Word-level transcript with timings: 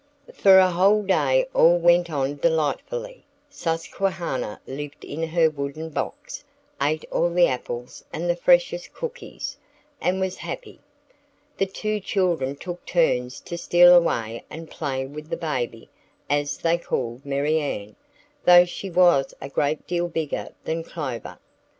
For 0.33 0.57
a 0.57 0.71
whole 0.71 1.03
day 1.03 1.45
all 1.53 1.77
went 1.77 2.09
on 2.09 2.37
delightfully. 2.37 3.23
Susquehanna 3.51 4.59
lived 4.65 5.05
in 5.05 5.21
her 5.21 5.47
wooden 5.47 5.89
box, 5.89 6.43
ate 6.81 7.05
all 7.11 7.29
the 7.29 7.45
apples 7.47 8.03
and 8.11 8.27
the 8.27 8.35
freshest 8.35 8.95
cookies, 8.95 9.57
and 10.01 10.19
was 10.19 10.37
happy. 10.37 10.79
The 11.55 11.67
two 11.67 11.99
children 11.99 12.55
took 12.55 12.83
turns 12.83 13.39
to 13.41 13.59
steal 13.59 13.93
away 13.93 14.43
and 14.49 14.71
play 14.71 15.05
with 15.05 15.29
the 15.29 15.37
"Baby," 15.37 15.87
as 16.31 16.57
they 16.57 16.79
called 16.79 17.23
Marianne, 17.23 17.95
though 18.43 18.65
she 18.65 18.89
was 18.89 19.35
a 19.39 19.49
great 19.49 19.85
deal 19.85 20.07
bigger 20.07 20.49
than 20.63 20.83
Clover. 20.83 21.37